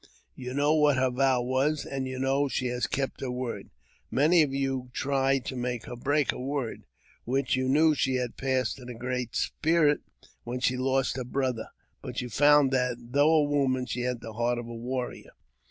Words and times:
You 0.33 0.55
know 0.55 0.73
what 0.73 0.97
her 0.97 1.11
vow 1.11 1.43
was, 1.43 1.85
and 1.85 2.07
you 2.07 2.17
know 2.17 2.47
she 2.47 2.65
has 2.69 2.87
kept 2.87 3.21
her 3.21 3.29
word. 3.29 3.69
Many 4.09 4.41
of 4.41 4.51
you 4.51 4.85
have 4.85 4.93
tried 4.93 5.45
to 5.45 5.55
make 5.55 5.85
her 5.85 5.95
break 5.95 6.31
her 6.31 6.39
word, 6.39 6.85
which 7.23 7.55
you 7.55 7.69
knew 7.69 7.93
she 7.93 8.15
had 8.15 8.35
passed 8.35 8.77
to 8.77 8.85
the 8.85 8.95
Great 8.95 9.35
Spirit 9.35 10.01
when 10.43 10.59
she 10.59 10.75
lost 10.75 11.17
her 11.17 11.21
I 11.21 11.25
JAMES 11.25 11.29
P. 11.29 11.29
BECKWOUBTH. 11.29 11.33
331 11.33 11.33
brother. 11.33 11.69
But 12.01 12.21
you 12.23 12.29
found 12.31 12.71
that, 12.71 13.11
though 13.11 13.31
a 13.35 13.43
woman, 13.43 13.85
she 13.85 14.01
had 14.01 14.21
the 14.21 14.33
heart 14.33 14.57
of 14.57 14.67
a 14.67 14.73
warrior. 14.73 15.33